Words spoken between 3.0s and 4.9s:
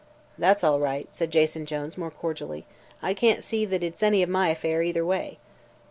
"I can't see that it's any of my affair,